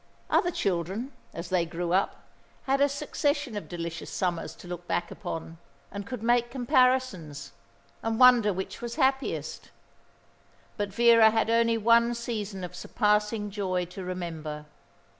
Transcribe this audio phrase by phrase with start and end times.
[0.31, 2.23] Other children, as they grew up,
[2.63, 5.59] had a succession of delicious summers to look back upon,
[5.91, 7.51] and could make comparisons,
[8.01, 9.69] and wonder which was happiest;
[10.75, 14.65] but Vera had only one season of surpassing joy to remember.